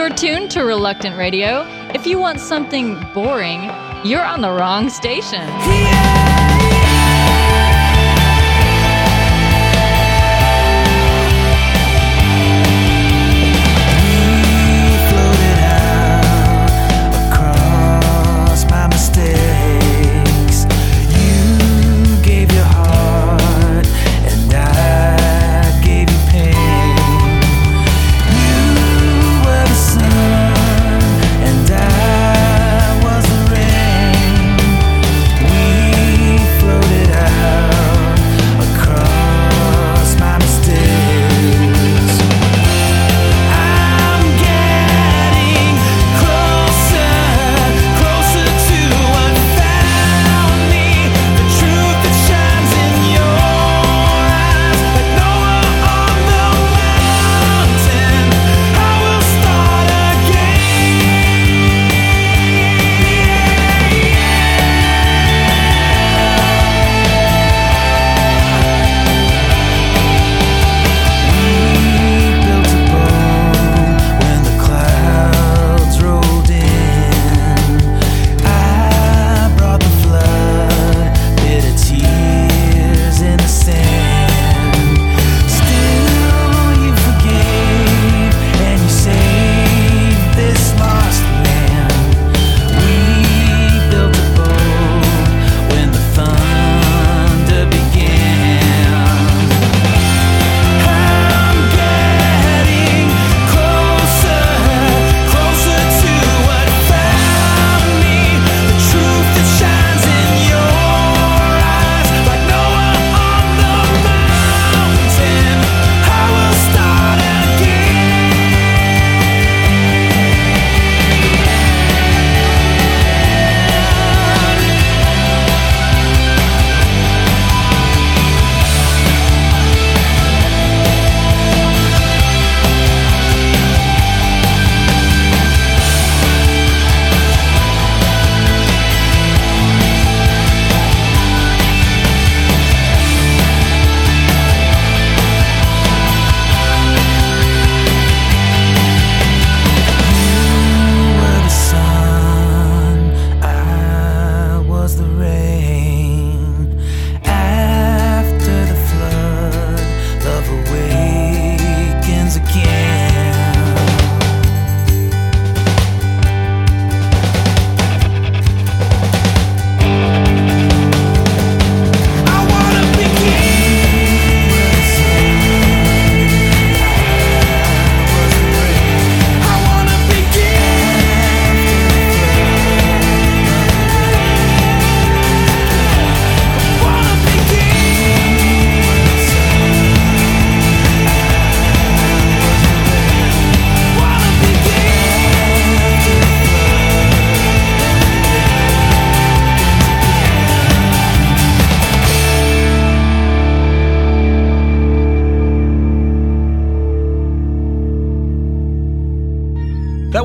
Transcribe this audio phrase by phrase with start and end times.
[0.00, 1.66] You're tuned to Reluctant Radio.
[1.92, 3.64] If you want something boring,
[4.02, 5.46] you're on the wrong station.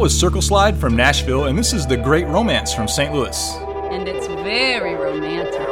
[0.05, 3.11] Was Circle Slide from Nashville, and this is The Great Romance from St.
[3.11, 3.55] Louis.
[3.89, 5.64] And it's very romantic.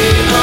[0.00, 0.39] Show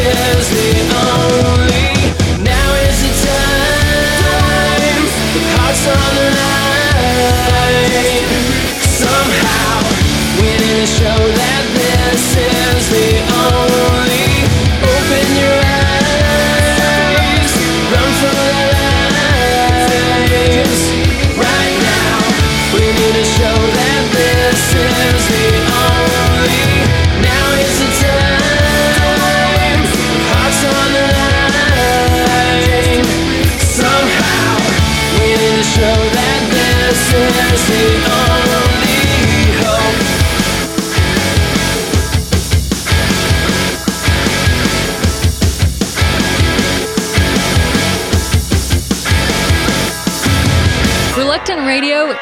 [0.00, 1.57] Is the only.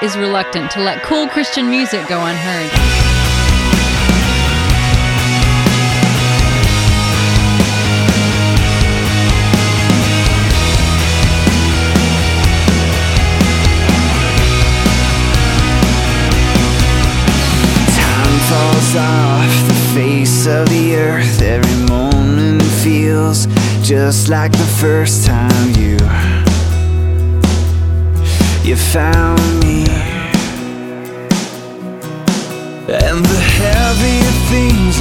[0.06, 2.70] is reluctant to let cool Christian music go unheard.
[17.98, 23.46] Time falls off the face of the earth, every moment feels
[23.82, 25.96] just like the first time you
[28.62, 29.55] you found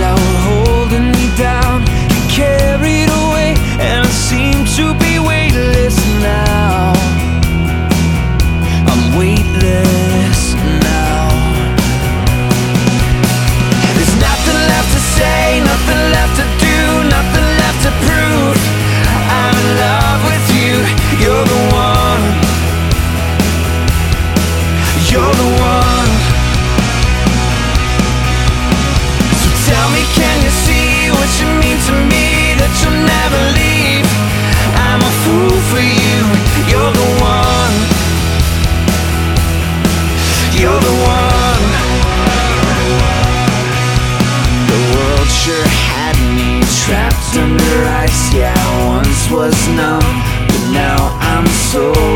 [0.03, 1.86] holding me down.
[2.09, 6.94] Get carried away and I seem to be weightless now.
[8.92, 10.53] I'm weightless
[10.83, 11.31] now.
[13.95, 16.77] There's nothing left to say, nothing left to do,
[17.15, 18.57] nothing left to prove.
[19.31, 20.74] I'm in love with you,
[21.24, 22.24] you're the one.
[25.09, 25.84] You're the one.
[49.31, 50.01] was numb,
[50.47, 52.15] but now I'm so.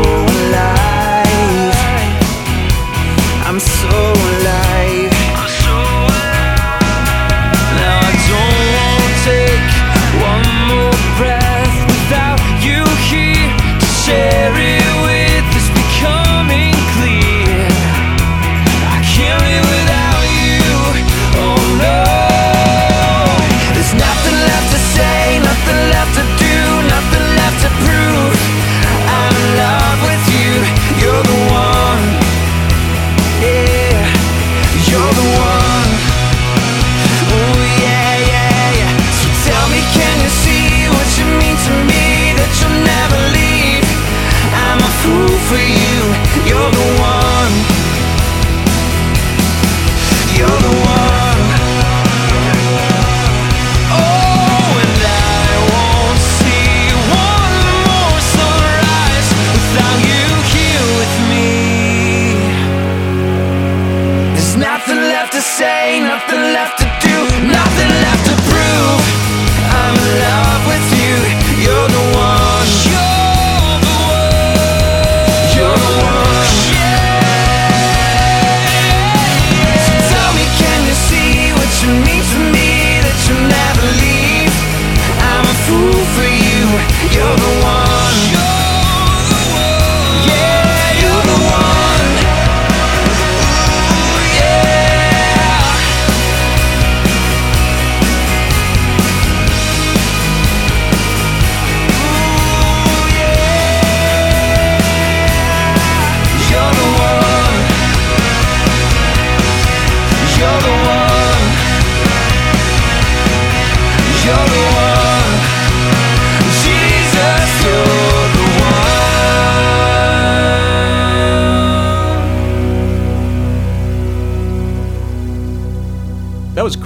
[87.12, 87.49] your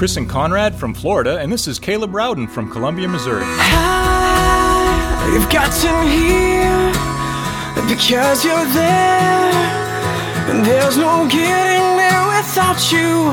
[0.04, 3.42] Chris and Conrad from Florida, and this is Caleb Rowden from Columbia, Missouri.
[3.42, 6.92] I've gotten here
[7.88, 9.50] because you're there,
[10.50, 13.32] and there's no getting there without you.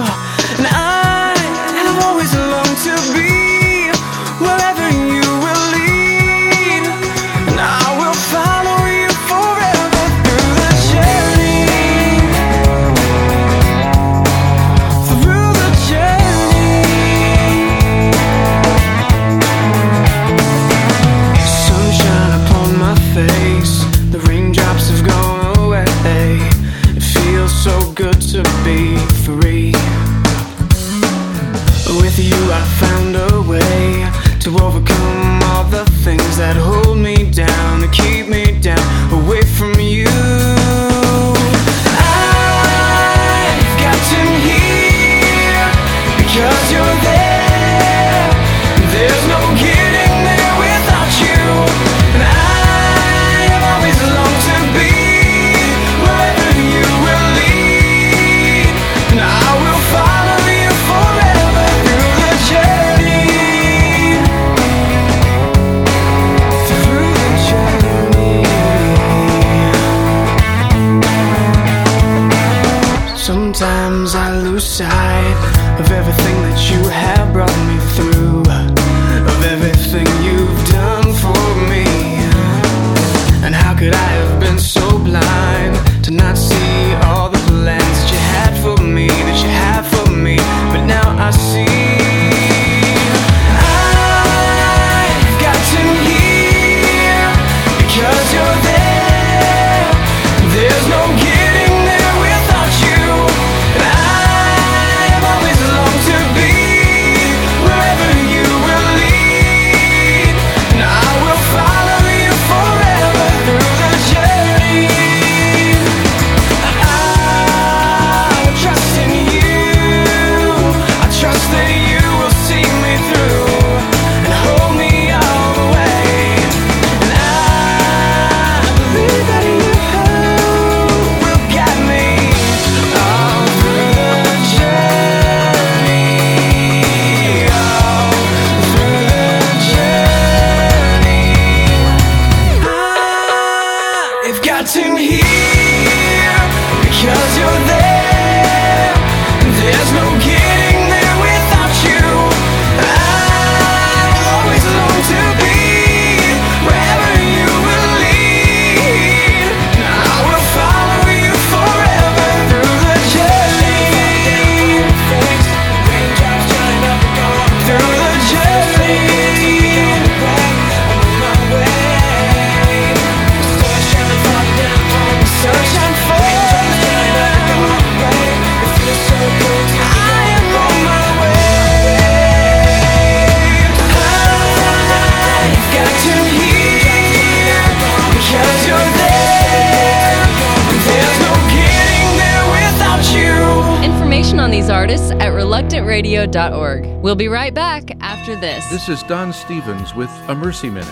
[197.01, 198.65] We'll be right back after this.
[198.69, 200.87] This is Don Stephens with a Mercy Minute.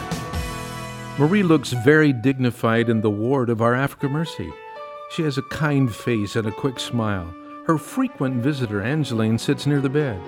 [1.17, 4.51] Marie looks very dignified in the ward of our Africa Mercy.
[5.12, 7.34] She has a kind face and a quick smile.
[7.67, 10.19] Her frequent visitor, Angeline, sits near the bed.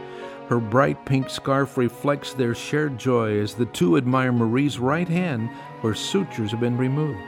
[0.48, 5.50] Her bright pink scarf reflects their shared joy as the two admire Marie's right hand
[5.82, 7.20] where sutures have been removed.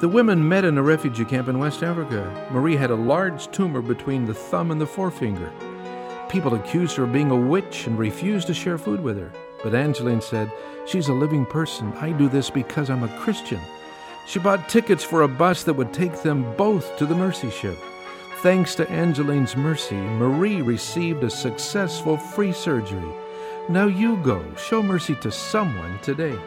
[0.00, 2.48] The women met in a refugee camp in West Africa.
[2.50, 5.52] Marie had a large tumor between the thumb and the forefinger.
[6.28, 9.32] People accused her of being a witch and refused to share food with her.
[9.62, 10.50] But Angeline said,
[10.86, 11.92] She's a living person.
[11.94, 13.60] I do this because I'm a Christian.
[14.26, 17.78] She bought tickets for a bus that would take them both to the Mercy Ship.
[18.42, 23.08] Thanks to Angeline's mercy, Marie received a successful free surgery.
[23.68, 26.38] Now you go, show mercy to someone today.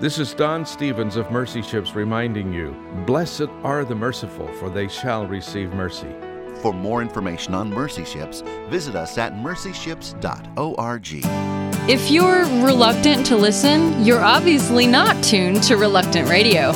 [0.00, 4.88] This is Don Stephens of Mercy Ships reminding you Blessed are the merciful, for they
[4.88, 6.14] shall receive mercy.
[6.60, 11.08] For more information on Mercy Ships, visit us at mercyships.org.
[11.88, 16.72] If you're reluctant to listen, you're obviously not tuned to Reluctant Radio.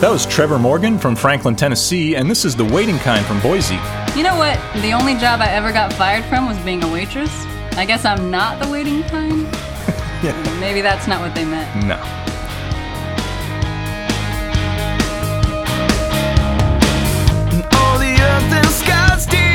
[0.00, 3.74] That was Trevor Morgan from Franklin, Tennessee, and this is The Waiting Kind from Boise.
[4.14, 4.56] You know what?
[4.80, 7.32] The only job I ever got fired from was being a waitress.
[7.72, 9.42] I guess I'm not the waiting kind.
[10.22, 10.56] yeah.
[10.60, 11.84] Maybe that's not what they meant.
[11.84, 11.96] No.
[17.76, 19.47] All the earth and deep.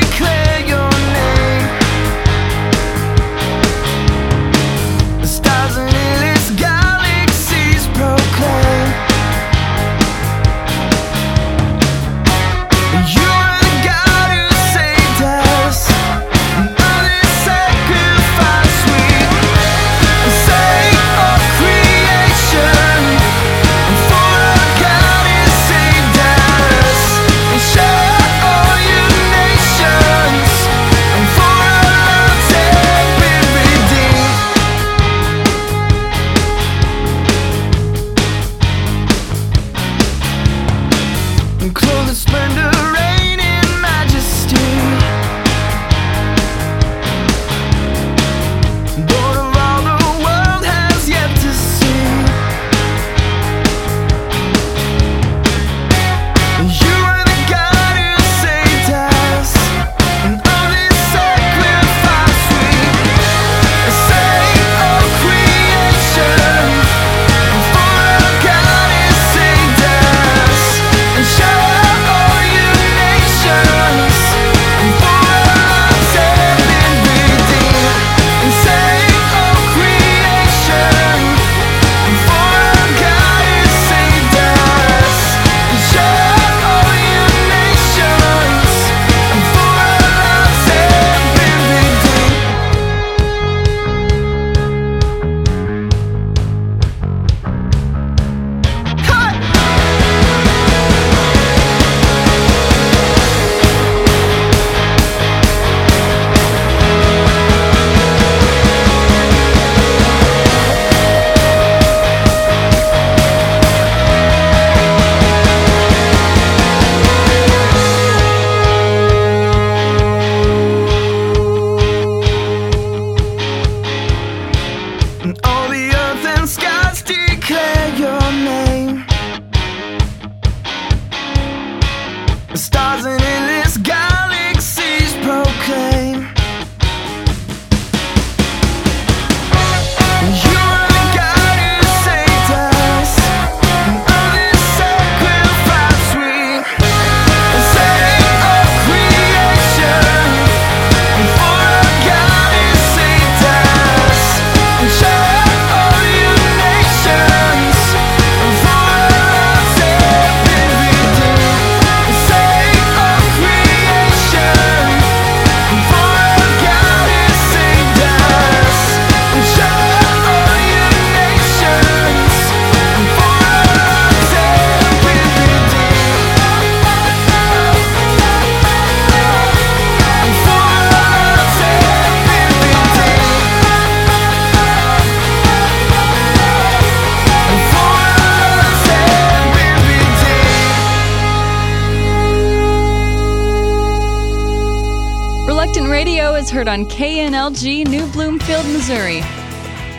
[197.44, 199.20] KNLG New Bloomfield, Missouri.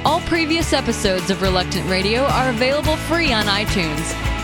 [0.04, 4.35] All previous episodes of Reluctant Radio are available free on iTunes.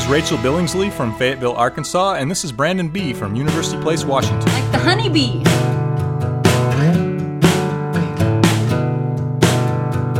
[0.00, 3.12] That was Rachel Billingsley from Fayetteville, Arkansas, and this is Brandon B.
[3.12, 4.50] from University Place, Washington.
[4.50, 5.44] Like the honeybee.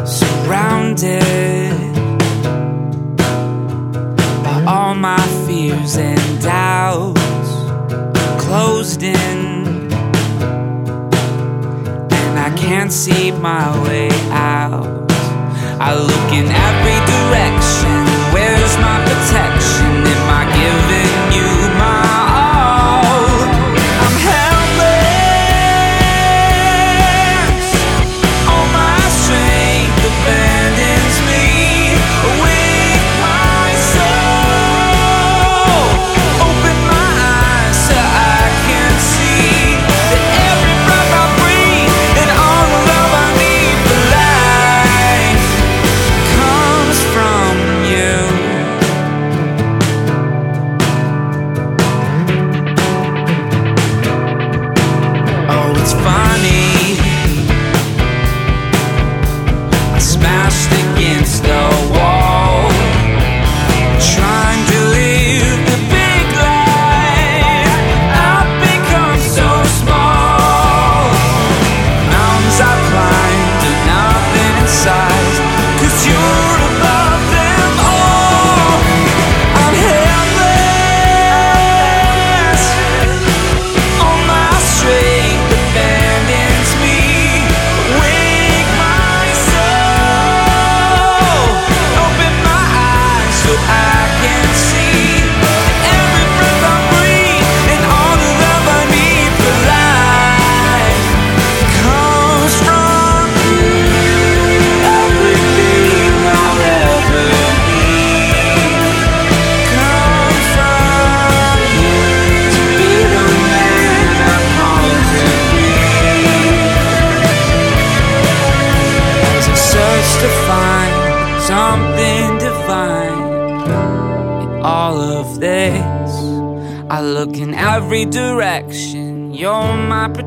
[0.04, 1.22] surrounded
[4.44, 7.20] by all my fears and doubts,
[8.44, 9.90] closed in,
[12.12, 15.10] and I can't see my way out.
[15.80, 17.99] I look in every direction.
[20.60, 21.19] Giving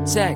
[0.04, 0.33] my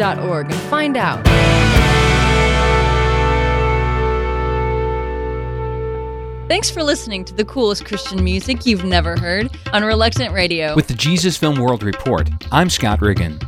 [0.00, 1.24] and find out.
[6.48, 10.76] Thanks for listening to the coolest Christian music you've never heard on Reluctant Radio.
[10.76, 13.40] With the Jesus Film World Report, I'm Scott Riggin.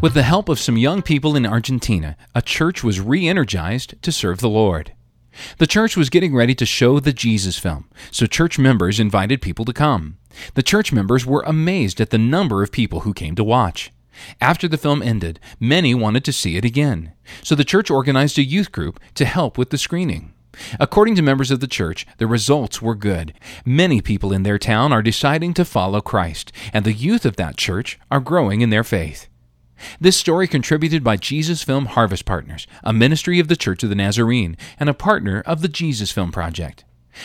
[0.00, 4.12] With the help of some young people in Argentina, a church was re energized to
[4.12, 4.92] serve the Lord.
[5.58, 9.64] The church was getting ready to show the Jesus film, so church members invited people
[9.64, 10.18] to come.
[10.54, 13.92] The church members were amazed at the number of people who came to watch.
[14.40, 18.42] After the film ended, many wanted to see it again, so the church organized a
[18.42, 20.32] youth group to help with the screening.
[20.80, 23.32] According to members of the church, the results were good.
[23.64, 27.56] Many people in their town are deciding to follow Christ, and the youth of that
[27.56, 29.28] church are growing in their faith.
[30.00, 33.94] This story contributed by Jesus Film Harvest Partners, a ministry of the Church of the
[33.94, 36.84] Nazarene and a partner of the Jesus Film Project.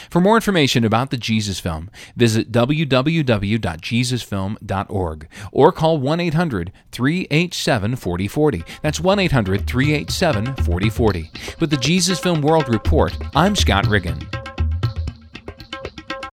[0.10, 8.64] For more information about the Jesus Film, visit www.jesusfilm.org or call 1 800 387 4040.
[8.82, 11.32] That's 1 800 387 4040.
[11.60, 14.43] With the Jesus Film World Report, I'm Scott Riggin.